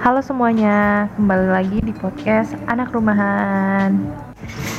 [0.00, 4.00] Halo semuanya, kembali lagi di podcast Anak Rumahan.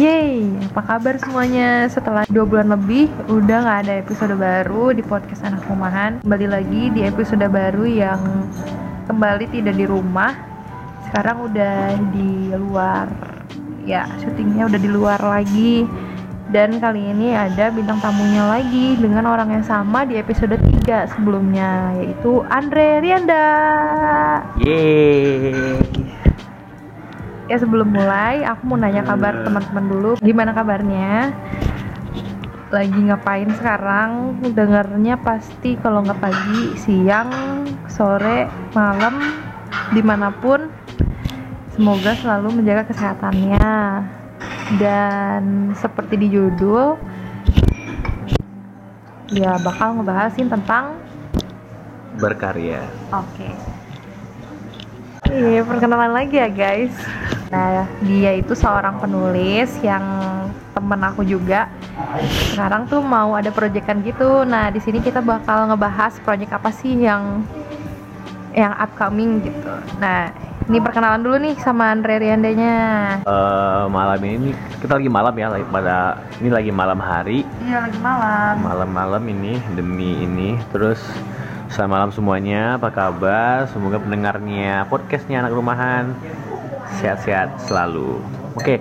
[0.02, 1.86] Yeay, apa kabar semuanya?
[1.94, 6.26] Setelah dua bulan lebih, udah gak ada episode baru di podcast Anak Rumahan.
[6.26, 8.18] Kembali lagi di episode baru yang
[9.06, 10.34] kembali tidak di rumah.
[11.06, 13.06] Sekarang udah di luar,
[13.86, 15.86] ya syutingnya udah di luar lagi
[16.52, 21.96] dan kali ini ada bintang tamunya lagi dengan orang yang sama di episode 3 sebelumnya
[21.96, 23.48] yaitu Andre Rianda.
[24.60, 25.80] Yeay.
[27.48, 30.12] Ya sebelum mulai aku mau nanya kabar teman-teman dulu.
[30.20, 31.32] Gimana kabarnya?
[32.72, 34.40] Lagi ngapain sekarang?
[34.52, 37.32] Dengarnya pasti kalau nggak pagi, siang,
[37.88, 39.20] sore, malam,
[39.96, 40.68] di mana pun.
[41.72, 43.68] Semoga selalu menjaga kesehatannya
[44.80, 46.96] dan seperti di judul
[49.32, 51.00] ya bakal ngebahasin tentang
[52.20, 52.84] berkarya.
[53.16, 53.50] Oke.
[55.32, 56.92] Iya, perkenalan lagi ya guys.
[57.48, 60.04] Nah, dia itu seorang penulis yang
[60.76, 61.72] temen aku juga.
[62.52, 64.44] Sekarang tuh mau ada proyekan gitu.
[64.44, 67.48] Nah, di sini kita bakal ngebahas proyek apa sih yang
[68.52, 69.72] yang upcoming gitu.
[70.04, 70.36] Nah,
[70.70, 72.78] ini perkenalan dulu nih sama Andre Riandanya.
[73.26, 77.42] Uh, malam ini kita lagi malam ya, lagi pada ini lagi malam hari.
[77.66, 78.54] Iya lagi malam.
[78.62, 80.50] Malam-malam ini demi ini.
[80.70, 81.02] Terus
[81.74, 83.66] selamat malam semuanya, apa kabar?
[83.74, 86.14] Semoga pendengarnya podcastnya anak rumahan
[87.02, 88.22] sehat-sehat selalu.
[88.54, 88.78] Oke.
[88.78, 88.80] Okay.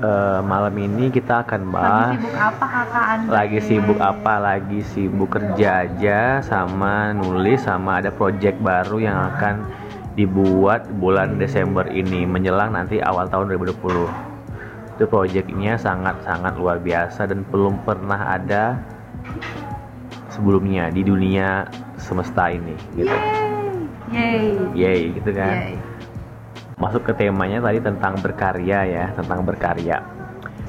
[0.00, 3.28] Uh, malam ini kita akan bahas lagi sibuk apa kakak Andre?
[3.28, 9.60] lagi sibuk apa lagi sibuk kerja aja sama nulis sama ada project baru yang akan
[10.18, 14.30] dibuat bulan Desember ini menjelang nanti awal tahun 2020
[14.98, 18.76] itu proyeknya sangat-sangat luar biasa dan belum pernah ada
[20.28, 21.64] sebelumnya di dunia
[21.96, 23.16] semesta ini gitu.
[24.10, 24.58] Yay.
[24.74, 25.72] Yay, gitu kan?
[25.72, 25.78] Yay.
[26.80, 30.00] masuk ke temanya tadi tentang berkarya ya tentang berkarya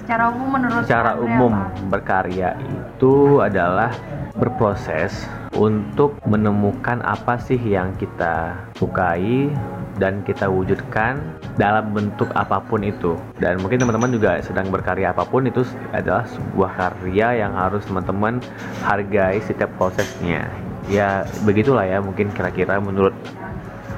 [0.02, 1.88] secara umum menurut secara umum apa?
[1.88, 3.94] berkarya itu adalah
[4.36, 9.52] berproses untuk menemukan apa sih yang kita sukai
[10.00, 11.20] dan kita wujudkan
[11.60, 13.20] dalam bentuk apa pun itu.
[13.38, 18.40] Dan mungkin teman-teman juga sedang berkarya apa pun itu adalah sebuah karya yang harus teman-teman
[18.82, 20.48] hargai setiap prosesnya.
[20.90, 23.14] Ya begitulah ya mungkin kira-kira menurut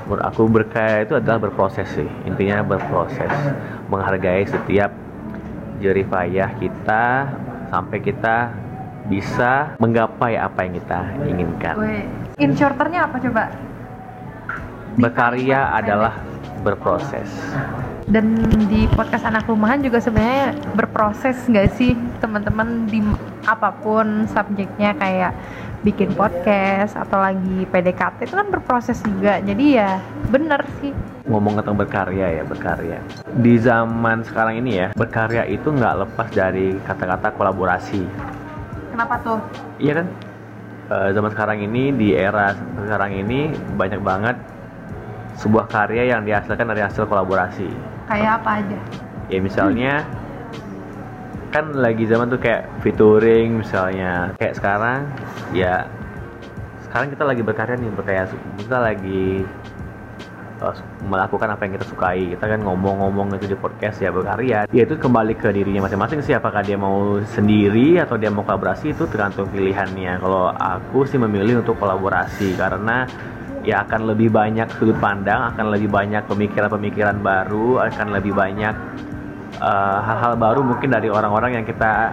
[0.03, 2.09] menurut aku berkarya itu adalah berproses sih.
[2.28, 3.31] Intinya berproses
[3.88, 4.91] menghargai setiap
[5.81, 7.29] jerih payah kita
[7.73, 8.53] sampai kita
[9.07, 11.75] bisa menggapai apa yang kita inginkan.
[12.39, 13.44] In shorternya apa coba?
[14.95, 16.13] Berkarya adalah
[16.63, 17.28] berproses.
[18.03, 18.35] Dan
[18.67, 23.00] di podcast anak rumahan juga sebenarnya berproses nggak sih teman-teman di
[23.47, 25.31] apa pun subjeknya kayak
[25.84, 29.40] bikin podcast atau lagi PDKT itu kan berproses juga.
[29.44, 30.00] Jadi ya
[30.33, 30.89] bener sih.
[31.29, 32.97] Ngomong tentang berkarya ya berkarya.
[33.38, 38.01] Di zaman sekarang ini ya berkarya itu nggak lepas dari kata-kata kolaborasi
[38.93, 39.41] Kenapa tuh?
[39.81, 40.07] Iya kan?
[40.93, 44.38] Uh, zaman sekarang ini di era sekarang ini banyak banget
[45.41, 47.66] sebuah karya yang dihasilkan dari hasil kolaborasi.
[48.05, 48.79] Kayak apa aja?
[49.33, 51.49] Ya misalnya hmm.
[51.49, 55.09] kan lagi zaman tuh kayak featuring misalnya kayak sekarang
[55.57, 55.89] ya
[56.85, 58.29] sekarang kita lagi berkarya nih berkarya
[58.61, 59.41] kita lagi
[61.03, 62.35] melakukan apa yang kita sukai.
[62.35, 64.69] Kita kan ngomong-ngomong itu di podcast ya berkarya.
[64.72, 68.96] Ya itu kembali ke dirinya masing-masing sih apakah dia mau sendiri atau dia mau kolaborasi
[68.96, 70.23] itu tergantung pilihannya.
[70.23, 73.03] Kalau aku sih memilih untuk kolaborasi karena
[73.63, 78.75] ya akan lebih banyak sudut pandang akan lebih banyak pemikiran-pemikiran baru akan lebih banyak
[79.56, 82.12] eh, hal-hal uh, baru mungkin dari orang-orang yang kita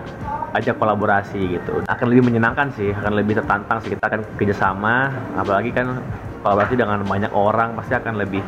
[0.55, 1.83] ajak kolaborasi gitu.
[1.87, 5.11] Akan lebih menyenangkan sih akan lebih tertantang sih kita akan kerjasama.
[5.39, 5.99] Apalagi kan
[6.41, 8.41] kolaborasi dengan banyak orang pasti akan lebih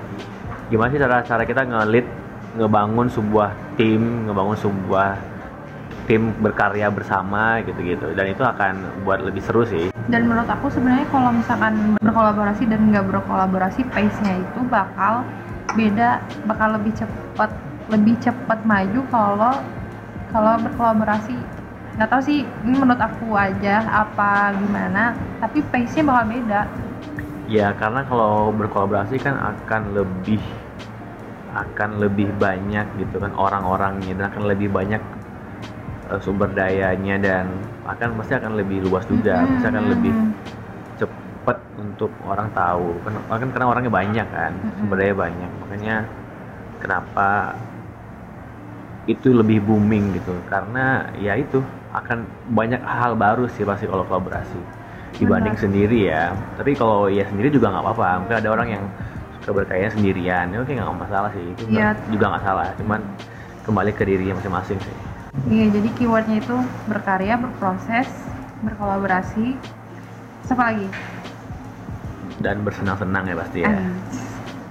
[0.72, 2.06] gimana sih cara cara kita ngelit
[2.56, 5.32] ngebangun sebuah tim ngebangun sebuah
[6.06, 8.12] tim berkarya bersama gitu-gitu.
[8.14, 9.94] Dan itu akan buat lebih seru sih.
[10.10, 15.22] Dan menurut aku sebenarnya kalau misalkan berkolaborasi dan nggak berkolaborasi pace-nya itu bakal
[15.72, 17.50] beda bakal lebih cepat
[17.88, 19.54] lebih cepat maju kalau
[20.34, 21.36] kalau berkolaborasi.
[21.92, 26.60] Nggak tahu sih ini menurut aku aja apa gimana tapi pace-nya bakal beda
[27.52, 30.40] ya karena kalau berkolaborasi kan akan lebih
[31.52, 35.02] akan lebih banyak gitu kan orang-orangnya dan akan lebih banyak
[36.08, 37.44] uh, sumber dayanya dan
[37.84, 40.14] akan pasti akan lebih luas juga pasti akan lebih
[40.96, 45.50] cepat untuk orang tahu kan kan karena orangnya banyak kan sumber daya banyak.
[45.60, 45.96] Makanya
[46.80, 47.52] kenapa
[49.04, 50.32] itu lebih booming gitu?
[50.48, 51.60] Karena ya itu
[51.92, 52.24] akan
[52.56, 54.81] banyak hal baru sih pasti kalau kolaborasi
[55.16, 55.64] dibanding Benar.
[55.64, 56.32] sendiri ya.
[56.56, 58.08] Tapi kalau ya sendiri juga nggak apa-apa.
[58.24, 58.84] Mungkin ada orang yang
[59.44, 60.46] keberkaryaan sendirian.
[60.52, 61.44] Ya oke nggak masalah sih.
[61.52, 62.68] Itu nggak- juga nggak salah.
[62.78, 63.00] Cuman
[63.66, 64.96] kembali ke dirinya masing-masing sih.
[65.48, 66.56] Iya, jadi keywordnya itu
[66.88, 68.08] berkarya, berproses,
[68.60, 69.56] berkolaborasi.
[70.52, 70.88] Apa lagi?
[72.42, 73.70] dan bersenang-senang ya pasti ya.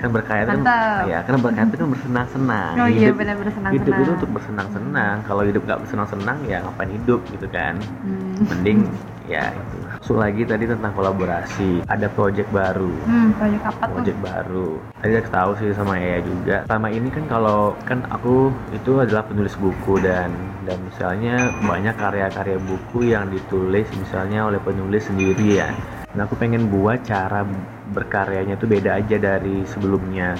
[0.01, 0.61] Kan berkarya itu kan
[1.05, 2.73] ya kan berkarya itu kan bersenang-senang.
[2.75, 3.85] Oh iya, Hidup- benar bersenang-senang.
[3.85, 5.15] hidup itu untuk bersenang-senang.
[5.23, 7.77] Kalau hidup nggak bersenang-senang ya ngapain hidup gitu kan?
[8.01, 8.19] Hmm.
[8.41, 8.89] mending
[9.29, 9.77] ya itu.
[9.85, 11.85] Langsung lagi tadi tentang kolaborasi.
[11.85, 12.89] Ada project baru.
[13.05, 13.93] Hmm, proyek apa tuh?
[13.95, 14.69] project baru.
[14.97, 16.57] Tadi aku tahu sih sama Ea juga.
[16.65, 20.33] Selama ini kan kalau kan aku itu adalah penulis buku dan
[20.65, 25.69] dan misalnya banyak karya-karya buku yang ditulis misalnya oleh penulis sendiri ya
[26.11, 27.47] dan aku pengen buat cara
[27.95, 30.35] berkaryanya itu beda aja dari sebelumnya.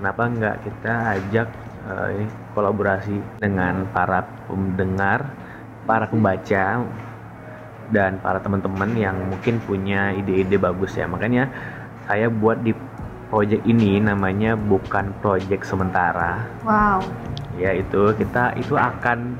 [0.00, 1.48] Kenapa nggak kita ajak
[2.16, 5.28] ini kolaborasi dengan para pendengar
[5.84, 6.80] para pembaca
[7.92, 11.04] dan para teman-teman yang mungkin punya ide-ide bagus ya.
[11.04, 11.52] Makanya
[12.08, 12.72] saya buat di
[13.28, 16.48] project ini namanya bukan project sementara.
[16.64, 17.04] Wow.
[17.58, 19.38] Yaitu kita itu akan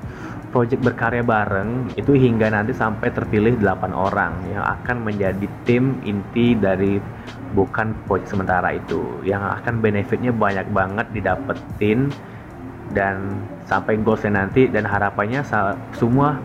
[0.54, 6.54] project berkarya bareng itu hingga nanti sampai terpilih 8 orang yang akan menjadi tim inti
[6.54, 7.02] dari
[7.58, 9.02] bukan project sementara itu.
[9.26, 12.14] Yang akan benefitnya banyak banget didapetin
[12.94, 15.42] dan sampai goalsnya nanti dan harapannya
[15.98, 16.38] semua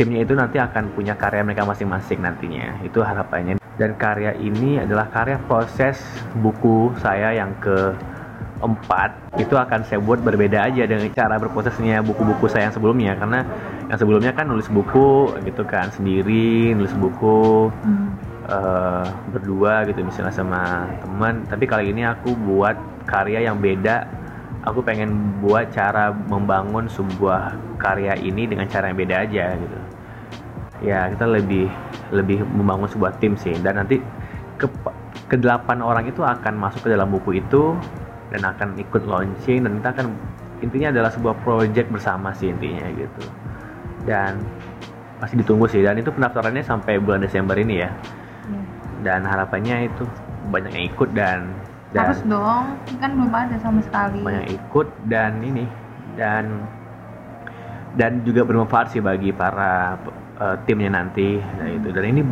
[0.00, 2.80] timnya itu nanti akan punya karya mereka masing-masing nantinya.
[2.80, 3.60] Itu harapannya.
[3.76, 6.00] Dan karya ini adalah karya proses
[6.40, 7.92] buku saya yang ke
[8.60, 13.12] empat itu akan saya buat berbeda aja dengan cara berprosesnya buku-buku saya yang sebelumnya.
[13.16, 13.40] Karena
[13.88, 18.12] yang sebelumnya kan nulis buku gitu kan sendiri nulis buku Hmm.
[18.50, 21.46] eh, berdua gitu misalnya sama teman.
[21.48, 22.76] Tapi kali ini aku buat
[23.08, 24.04] karya yang beda.
[24.60, 29.78] Aku pengen buat cara membangun sebuah karya ini dengan cara yang beda aja gitu.
[30.84, 31.68] Ya kita lebih
[32.12, 33.56] lebih membangun sebuah tim sih.
[33.56, 33.96] Dan nanti
[34.60, 34.68] ke
[35.30, 37.72] ke delapan orang itu akan masuk ke dalam buku itu
[38.30, 40.06] dan akan ikut launching dan kita akan
[40.62, 43.22] intinya adalah sebuah project bersama sih intinya gitu.
[44.06, 44.38] Dan
[45.20, 47.90] masih ditunggu sih dan itu pendaftarannya sampai bulan Desember ini ya.
[48.50, 48.62] Iya.
[49.00, 50.04] dan harapannya itu
[50.48, 51.52] banyak yang ikut dan
[51.90, 52.64] dan Harus dong,
[53.02, 54.22] kan belum ada sama sekali.
[54.22, 55.64] banyak yang ikut dan ini
[56.14, 56.44] dan
[57.98, 59.98] dan juga bermanfaat sih bagi para
[60.38, 61.88] eh, timnya nanti nah itu.
[61.90, 62.22] Dan ini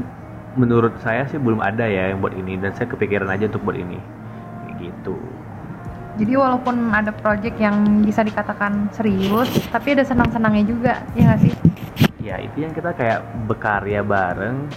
[0.55, 3.77] menurut saya sih belum ada ya yang buat ini dan saya kepikiran aja untuk buat
[3.77, 3.99] ini.
[4.79, 5.19] Gitu
[6.19, 11.55] Jadi walaupun ada project yang bisa dikatakan serius, tapi ada senang-senangnya juga, ya nggak sih?
[12.29, 14.69] ya itu yang kita kayak berkarya bareng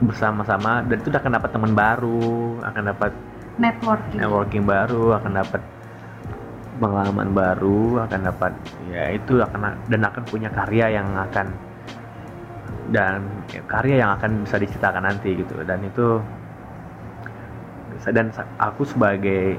[0.00, 3.12] bersama-sama dan itu akan dapat teman baru akan dapat
[3.56, 4.18] Networking.
[4.20, 5.62] networking baru akan dapat
[6.76, 8.52] pengalaman baru akan dapat
[8.92, 11.48] ya itu akan dan akan punya karya yang akan
[12.92, 16.20] dan ya, karya yang akan bisa diceritakan nanti gitu dan itu
[18.12, 18.28] dan
[18.60, 19.56] aku sebagai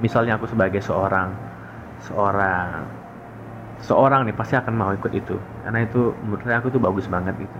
[0.00, 1.32] misalnya aku sebagai seorang
[2.04, 2.84] seorang
[3.80, 5.36] seorang nih pasti akan mau ikut itu.
[5.64, 7.58] Karena itu menurut saya aku tuh bagus banget gitu.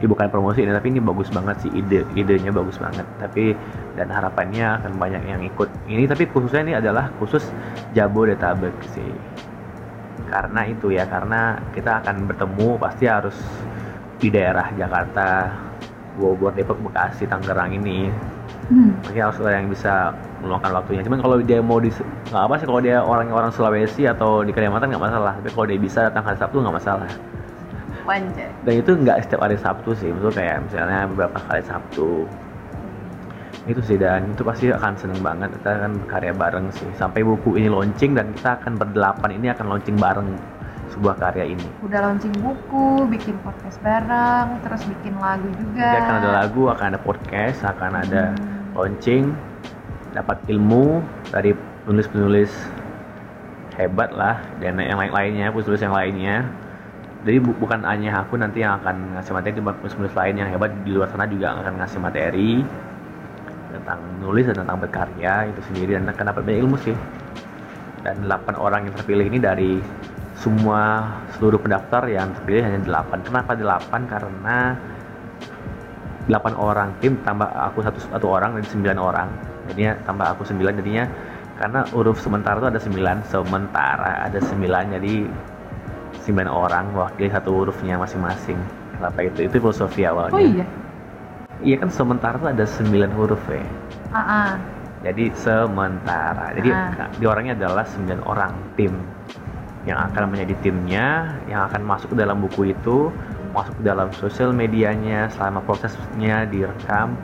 [0.00, 3.04] Ya bukan promosi ini tapi ini bagus banget sih ide idenya bagus banget.
[3.20, 3.52] Tapi
[3.96, 5.68] dan harapannya akan banyak yang ikut.
[5.88, 7.44] Ini tapi khususnya ini adalah khusus
[7.92, 9.12] Jabodetabek sih.
[10.28, 13.36] Karena itu ya karena kita akan bertemu pasti harus
[14.20, 15.52] di daerah Jakarta
[16.16, 18.12] Bogor Depok Bekasi Tangerang ini
[18.70, 18.94] Hmm.
[19.02, 21.02] Mungkin harus yang bisa meluangkan waktunya.
[21.02, 21.90] Cuman kalau dia mau di
[22.30, 25.34] nggak apa sih kalau dia orang-orang Sulawesi atau di Kalimantan nggak masalah.
[25.42, 27.10] Tapi kalau dia bisa datang hari Sabtu nggak masalah.
[28.66, 32.26] Dan itu nggak setiap hari Sabtu sih, itu kayak misalnya beberapa kali Sabtu.
[33.68, 36.88] Itu sih dan itu pasti akan seneng banget kita akan karya bareng sih.
[36.96, 40.26] Sampai buku ini launching dan kita akan berdelapan ini akan launching bareng
[40.90, 41.66] sebuah karya ini.
[41.86, 45.86] Udah launching buku, bikin podcast bareng, terus bikin lagu juga.
[45.86, 48.59] Jadi akan ada lagu, akan ada podcast, akan ada Hmm.
[48.74, 49.34] Launching,
[50.14, 51.54] dapat ilmu dari
[51.86, 52.50] penulis-penulis
[53.78, 56.44] hebat lah dan yang lain-lainnya, penulis yang lainnya.
[57.20, 60.72] Jadi bu- bukan hanya aku nanti yang akan ngasih materi, cuma penulis-penulis lain yang hebat
[60.84, 62.64] di luar sana juga akan ngasih materi
[63.70, 66.96] tentang nulis dan tentang berkarya itu sendiri dan akan dapat banyak ilmu sih.
[68.00, 69.76] Dan 8 orang yang terpilih ini dari
[70.40, 71.04] semua
[71.36, 73.20] seluruh pendaftar yang terpilih hanya 8.
[73.20, 74.08] Kenapa 8?
[74.08, 74.72] Karena
[76.28, 76.92] 8 orang.
[77.00, 79.28] Tim tambah aku satu satu orang jadi 9 orang.
[79.72, 81.04] Jadinya tambah aku 9 jadinya
[81.60, 85.14] karena huruf sementara itu ada 9 sementara ada 9 jadi
[86.24, 88.56] 9 orang mewakili satu hurufnya masing-masing.
[88.96, 89.48] Kenapa itu?
[89.48, 90.36] Itu filosofi awalnya.
[90.36, 90.66] Oh iya.
[91.64, 93.64] iya kan sementara itu ada 9 huruf ya.
[94.12, 94.50] Ah, ah.
[95.00, 96.52] jadi sementara.
[96.52, 97.08] Jadi Ah.
[97.16, 98.92] di orangnya adalah 9 orang tim.
[99.88, 103.08] Yang akan menjadi timnya yang akan masuk ke dalam buku itu
[103.50, 107.18] masuk ke dalam sosial medianya selama prosesnya direkam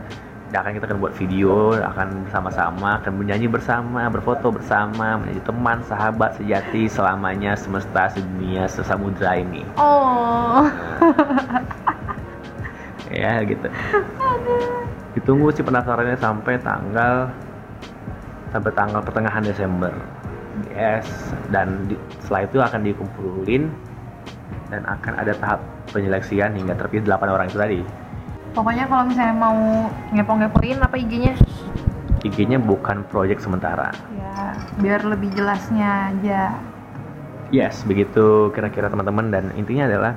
[0.55, 5.83] ya akan kita akan buat video akan bersama-sama akan menyanyi bersama berfoto bersama menjadi teman
[5.83, 9.67] sahabat sejati selamanya semesta sedunia sesamudra ini.
[9.75, 10.71] Oh.
[13.11, 13.67] ya gitu.
[15.19, 17.27] Ditunggu sih penasarannya sampai tanggal
[18.55, 19.91] sampai tanggal pertengahan Desember.
[20.71, 21.11] Yes
[21.51, 23.67] dan di- setelah itu akan dikumpulin
[24.71, 25.61] dan akan ada tahap
[25.97, 27.81] penyeleksian hingga terpilih 8 orang itu tadi
[28.53, 29.57] Pokoknya kalau misalnya mau
[30.11, 31.37] ngepo-ngepoin apa IG-nya?
[32.23, 36.57] IG-nya bukan proyek sementara Ya, biar lebih jelasnya aja.
[37.49, 40.13] yes begitu kira-kira teman-teman dan intinya adalah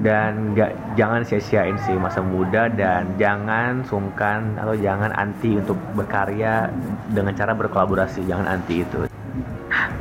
[0.00, 6.72] dan nggak jangan sia-siain sih masa muda dan jangan sungkan atau jangan anti untuk berkarya
[7.08, 9.04] dengan cara berkolaborasi jangan anti itu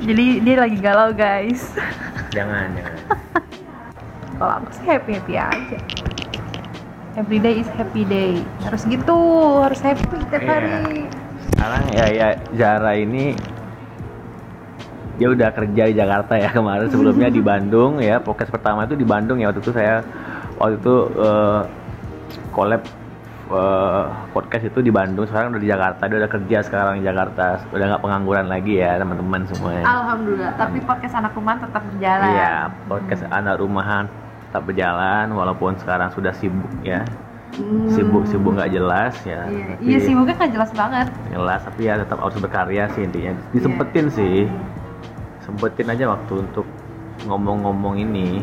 [0.01, 1.75] Jadi dia lagi galau guys.
[2.32, 3.20] jangan jangan
[4.41, 5.77] Kalau aku sih happy happy aja.
[7.13, 8.41] Every day is happy day.
[8.65, 9.17] Harus gitu,
[9.62, 10.50] harus happy tiap Iya.
[10.50, 11.05] hari.
[11.51, 13.38] sekarang ya ya Zara ini
[15.15, 19.05] dia udah kerja di Jakarta ya kemarin sebelumnya di Bandung ya podcast pertama itu di
[19.05, 20.01] Bandung ya waktu itu saya
[20.57, 21.62] waktu itu eh,
[22.50, 22.81] collab
[23.51, 27.45] eh, podcast itu di Bandung sekarang udah di Jakarta dia udah kerja sekarang di Jakarta
[27.69, 32.25] udah nggak pengangguran lagi ya teman-teman semuanya Alhamdulillah, tapi podcast anak rumah tetap berjalan.
[32.31, 32.53] iya
[32.88, 34.05] podcast anak rumahan
[34.51, 37.08] tetap berjalan walaupun sekarang sudah sibuk ya
[37.51, 37.84] Hmm.
[37.89, 41.08] sibuk sibuk nggak jelas ya Iya, tapi- iya sibuknya nggak jelas banget.
[41.29, 44.48] jelas tapi ya tetap harus berkarya sih intinya disempetin sih
[45.41, 46.63] sempetin aja waktu untuk
[47.22, 48.39] ngomong-ngomong ini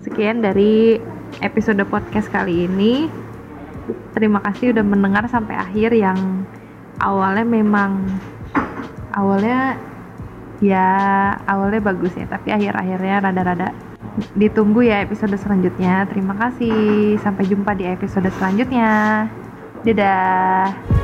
[0.00, 1.00] Sekian dari
[1.40, 3.08] episode podcast kali ini.
[4.12, 6.44] Terima kasih udah mendengar sampai akhir yang
[6.98, 8.04] awalnya memang
[9.10, 9.76] awalnya
[10.60, 10.86] ya
[11.48, 13.68] awalnya bagus ya, tapi akhir-akhirnya rada-rada
[14.36, 16.04] ditunggu ya episode selanjutnya.
[16.06, 17.16] Terima kasih.
[17.20, 19.26] Sampai jumpa di episode selanjutnya.
[19.80, 20.99] Dadah.